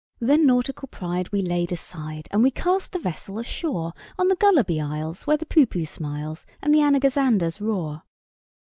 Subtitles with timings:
[0.19, 4.81] Then nautical pride we laid aside, And we cast the vessel ashore On the Gulliby
[4.81, 8.01] Isles, where the Poohpooh smiles, And the Anagazanders roar.